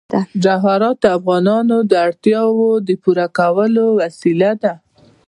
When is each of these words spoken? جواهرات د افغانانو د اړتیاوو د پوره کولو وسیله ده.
جواهرات 0.43 0.97
د 1.01 1.05
افغانانو 1.17 1.77
د 1.91 1.93
اړتیاوو 2.07 2.69
د 2.87 2.89
پوره 3.03 3.27
کولو 3.37 3.85
وسیله 4.01 4.51
ده. 4.63 4.73